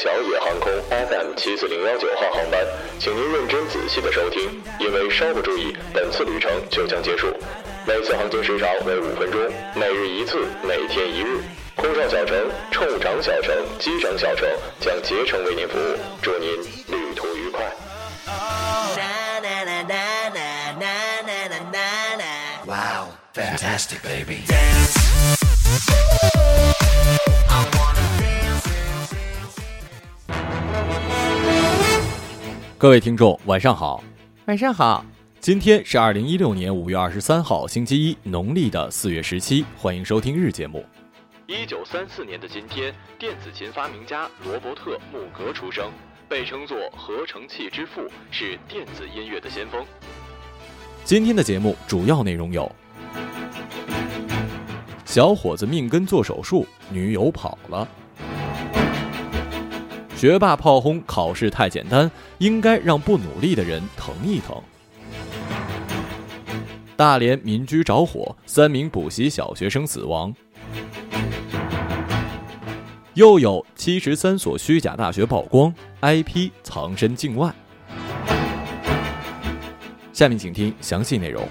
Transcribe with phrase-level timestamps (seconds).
[0.00, 2.64] 小野航空 FM 七四零幺九号航班，
[3.00, 7.26] 请您认真仔细的收听，因为稍不注意，本次旅程就将结束。
[7.84, 9.40] 每次航行时长为五分钟，
[9.74, 11.40] 每日一次，每天一日。
[11.74, 14.48] 空少小城、乘务长小城、机长小城
[14.78, 16.48] 将竭诚为您服务，祝您
[16.86, 17.66] 旅途愉快。
[22.64, 24.44] Wow, fantastic, baby.
[32.80, 34.04] 各位听众，晚上好。
[34.46, 35.04] 晚上好，
[35.40, 39.64] 今天是二零一六年五月二十三号，星期一，农历的四月十七。
[39.76, 40.86] 欢迎收听日节目。
[41.48, 45.90] 一九三四年的今天，电子琴发明家罗伯特·穆格出生，
[46.28, 49.84] 被称作合成器之父，是电子音乐的先锋。
[51.02, 52.70] 今天的节目主要内容有：
[55.04, 57.84] 小伙子命根做手术，女友跑了；
[60.18, 64.60] 学霸炮轰考试太简单，应该让不努力的人疼一疼。
[66.96, 70.34] 大连民居着火，三名补习小学生死亡。
[73.14, 77.54] 又有七十三所虚假大学曝光，IP 藏身境外。
[80.12, 81.48] 下面请听详细内容。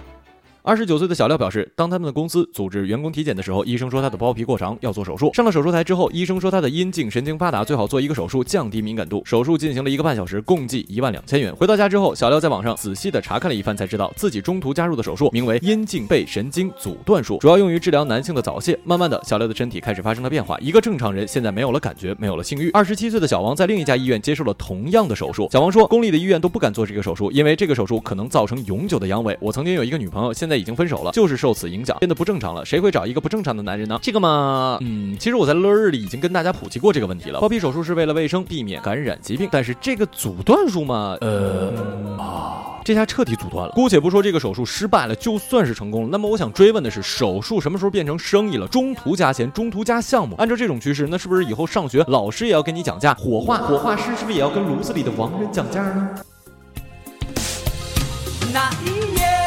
[0.68, 5.34] 二十九岁的小廖表示，当他们的公司组织员工体检的时候，医生说他的包皮过长，要做手术。
[5.34, 9.22] 上了手术台之后，医生说他的阴茎神经发达，最好做一个手术，降低敏感度。
[9.24, 11.56] 手术进行了一个半小时，共计一万两千元。
[11.56, 18.78] 回到家之后，小廖在网上仔细的查看了一番，才知道自己中途加入的手术名为阴茎背神经阻断术，主要用于治疗男性的早泄。
[18.84, 22.70] 慢慢的，小廖的身体开始发生了变化，一个正常人现在没有了感觉，没有了性欲。
[22.72, 25.48] 二十七岁的小王在另一家医院接受了同样的手术。
[25.50, 29.34] 小王说，公立的医院都不敢做这个手术，因为这个手术可能造成永久的阳痿。
[29.40, 32.66] 我曾经有一个女朋友，现在已经分手了，就是受此影响变得不正常了。
[32.66, 34.00] 谁会找一个不正常的男人呢？
[34.02, 37.40] 这个嘛，嗯，其实我在乐日里已经跟大家普及过这个问题了。
[37.40, 41.72] 包皮手术是为了卫生，避免感染疾病，但是这个阻断术嘛，呃
[42.18, 43.74] 啊，这下彻底阻断了。
[43.74, 48.68] 姑且不说这个手术失败了，就算是成功了，那么我想追问的是，手术什么时候变成生意了？
[48.68, 53.14] 中途加钱，中途加项目，按照这种趋势，那是不是以后上学老师也要跟你讲价？
[53.14, 56.10] 火化火化师是不是也要跟炉子里的亡人讲价呢？
[58.54, 59.47] 那一夜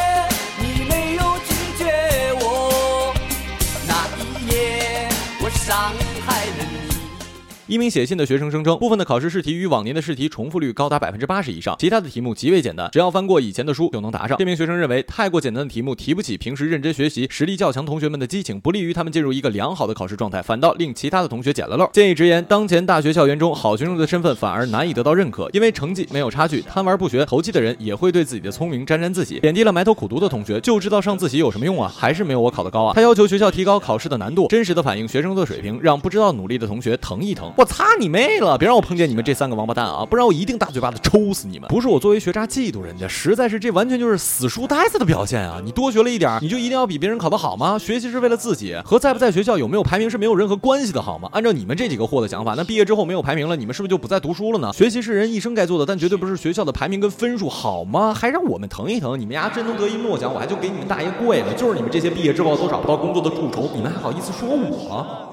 [7.71, 14.37] 一名写信的学生声称，部分的考试试题与往年的试题重复率高达百分之八十以上，其他的题目极为简单，只要翻过以前的书就能答上。
[14.37, 21.89] 这名学生认为，太过简单的题目提不起平时认真学习、实力较强同学们的激情，不利于他们进入一个良好的考试状态，反倒令其他的同学捡了漏。
[21.93, 31.89] 建议直言，当前大学校园中，好学生的身份反而难以得到认可，因为成绩没有差距，贪玩不学、投机的人也会对自己的聪明沾沾自喜，贬低了埋头苦读的同学，就知道上自习有什么用啊？
[31.95, 32.91] 还是没有我考得高啊？
[32.93, 37.49] 他要求学校提高考试的难度，真实的反映学生的水平，让不知道努力的同学疼一疼。
[37.61, 38.57] 我擦你妹了！
[38.57, 40.03] 别让我碰见你们这三个王八蛋啊！
[40.03, 41.69] 不然我一定大嘴巴子抽死你们！
[41.69, 45.61] 不是我作为学渣嫉妒人家，实在是这完全就是死书呆子的表现啊！
[45.63, 47.77] 你多学了一点，你就一定要比别人考得好吗？
[47.77, 51.29] 学习是为了自己，和在不在学校有没有排名是没有任何关系的，好吗？
[51.33, 54.73] 按照你们这几个货的想法，那毕业之后没有排名了，你们是不是就不再读书了呢？
[54.73, 58.11] 学习是人一生该做的，但绝对不是学校的排名跟分数，好吗？
[58.11, 61.53] 还让我们疼一疼，你们丫真能得一诺奖，我还就给你们大爷跪了！
[61.53, 65.27] 就是你们这些毕业之后都找不到工作的蛀虫，你们还好意思说我？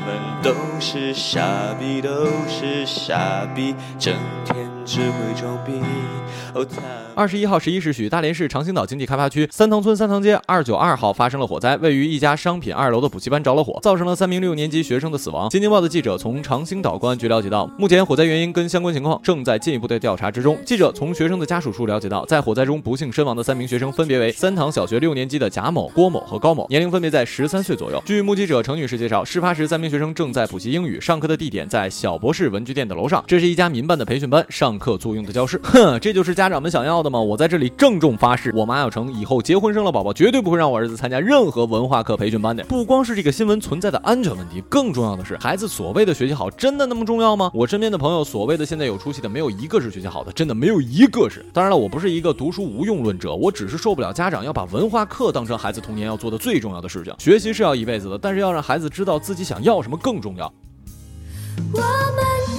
[0.00, 4.14] 我们都是傻逼，都是傻逼，整
[4.46, 5.74] 天只会装逼。
[7.14, 15.48] 二十一号十一时许，大连市长兴岛经济开发区三塘村三塘街二九二号发生了火灾，位于一家商品二楼的补习班着了火，造成了三名六年级学生的死亡。
[15.48, 20.58] 新京报的记者从长兴岛公安局了解到，目前火灾原因跟相关情况正在进一步的调查之中。
[20.66, 28.02] 记者从学生的家属处了解到，在火灾中不幸身亡的三名学生分别为三塘小学六年级的贾某、郭某和高某，年龄分别在十三岁左右。
[28.04, 35.60] 据目击者程女士介绍，事发时三名学生正在补习英语，上课的地点在小博士文具店的楼上，这是一家民办的培训班，上课作用的教室。
[35.62, 37.20] 哼，这就是家长们想要的吗？
[37.20, 42.64] 我在这里郑重发誓，我马小成以后结婚生了宝宝，绝对不会让我儿子参加任何文化课培训班的。
[42.64, 47.50] 不光是这个新闻存在的安全问题，更重要的是，孩子所谓的学习好，真的那么重要吗？
[47.54, 51.44] 我身边的朋友，所谓的现在有出息的，没有一个是学习好的，真的没有一个是。
[51.52, 57.14] 当然了，我不是一个读书无用论者，我只是受不了家长要把文化课当成孩子童年要做的最重要的事情。
[57.18, 60.50] 学习是要一辈子的，但是要让孩子知道自己想要什么更重要。
[61.72, 61.84] 我们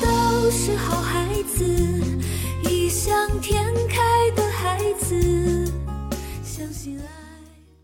[0.01, 1.27] 都是好孩，
[3.03, 3.40] 想。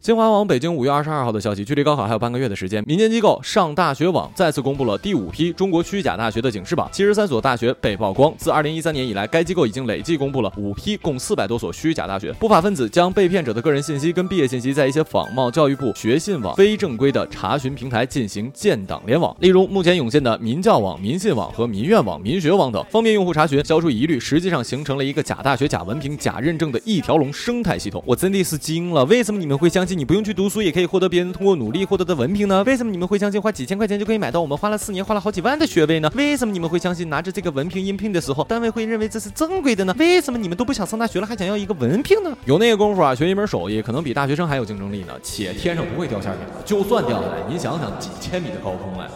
[0.08, 8.34] 新华网北京五月二十二号的消息，距离高考还有半个月的时间，民间机构上大学网再次公布了第五批中国虚假大学的警示榜，七十三所大学被曝光。
[8.38, 12.32] 自二零一三年以来，该机构已经累计公布了五批共四百多所虚假大学。
[12.40, 24.18] 不法分子将被骗者的个人信息跟毕业信息，在一些仿冒教育部学信网非正规的查询平台进行建档联网，例如目前涌现的民教网、民信网和民院网、民学网等，方便用户查询，消除疑虑。
[24.18, 28.02] 实际上形成了一个假大学、假文凭、假认证的一条龙生态系统。
[28.08, 29.97] 我真的是惊了，为什么你们会相信？
[29.98, 32.64] 你不用去读书也可以获得别人通过努力获得的文凭呢？
[32.68, 36.12] 为什么你们会相信花几千块钱就可以买到我们花了四年花了好几万的学位呢？
[36.14, 39.96] 为什么你们会相信拿着这个文凭应聘的时候，单位会认为这是正规的呢？
[39.98, 42.30] 为什么你们都不想上大学了，还想要一个文凭呢？
[42.46, 45.14] 有那个功夫啊，学一门手艺可能比大学生还有竞争力呢。
[45.24, 49.08] 且天上不会掉馅饼，就算掉下来，您想想几千米的高空哎，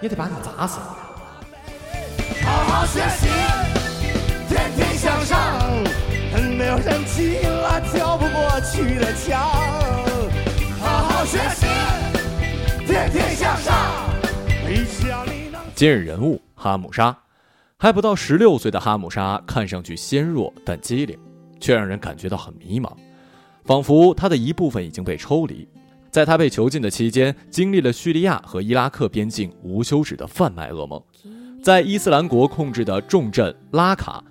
[0.00, 0.78] 也得把你砸死。
[2.44, 3.26] 好好学习，
[4.48, 5.36] 天天向上，
[6.56, 9.87] 没有人踢了跳不过去的墙。
[11.28, 11.66] 学习，
[12.86, 13.74] 天天向上，
[15.74, 17.14] 今日人物哈姆沙，
[17.76, 21.18] 还不到十六岁的哈姆沙看上去纤弱但机灵，
[21.60, 22.90] 却让人感觉到很迷茫，
[23.64, 25.68] 仿佛他的一部分已经被抽离。
[26.10, 30.98] 在他被囚禁的期间，经历了叙利亚和伊拉克边境无休止的贩卖噩梦。
[31.62, 34.24] 在伊斯兰国控制的重镇拉卡，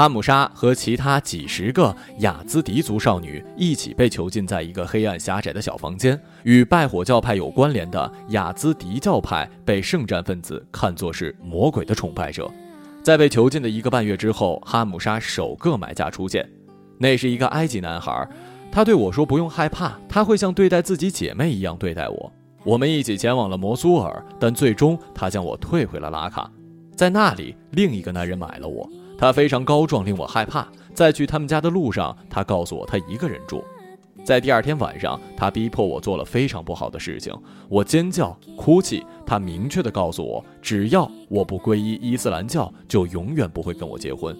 [0.00, 6.18] 哈姆沙和其他几十个雅兹迪族少女一起被囚禁在一个黑暗狭窄的小房间。
[6.42, 12.50] 与拜火教派有关联的雅兹迪教派被圣战分子看作是魔鬼的崇拜者。
[13.02, 16.48] 在被囚禁的一个半月之后，哈姆沙首个买家出现，
[16.96, 18.26] 那是一个埃及男孩。
[18.72, 22.32] 他对我说：“不用害怕，他会像对待自己姐妹一样对待我。”
[22.64, 26.50] 我们一起前往了摩苏尔，但最终他将我退回了拉卡。
[26.96, 28.88] 在那里，另一个男人买了我，
[29.20, 30.66] 他非常高壮，令我害怕。
[30.94, 33.62] 在去他们家的路上，他告诉我他一个人住。
[34.24, 37.34] 在第二天晚上，他逼迫我做了非常不好的事情，
[37.68, 39.04] 我尖叫、哭泣。
[39.26, 44.34] 他明确地告诉我，只要我不皈依伊斯兰教，就永远不会跟我结婚。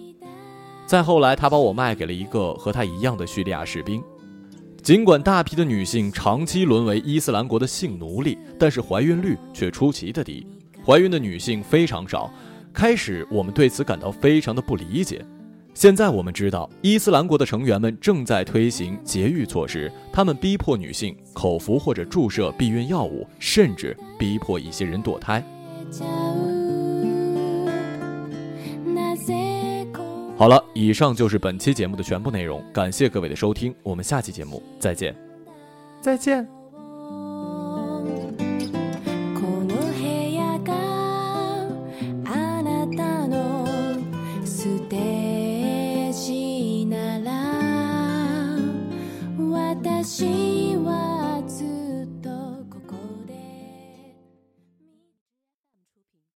[0.87, 4.01] 再后来，他把我卖给了一个和他一样的叙利亚士兵。
[4.81, 10.45] 尽管大批的女性长期沦为伊斯兰国的性奴隶，但是怀孕率却出奇的低，
[10.83, 12.31] 怀孕的女性非常少。
[12.73, 15.23] 开始我们对此感到非常的不理解，
[15.73, 25.43] 现在我们知道伊斯兰国的成员们正在推行节育措施，他们逼迫女性口服或者注射避孕药物，甚至逼迫一些人堕胎。
[30.37, 35.15] 好了，以上就是本期节目的全部内容，感谢各位的收听，我们下期节目再见，
[36.01, 36.60] 再见。